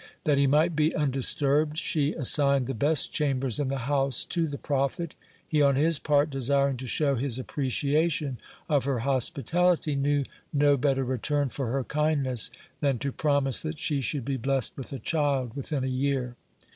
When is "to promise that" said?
12.97-13.77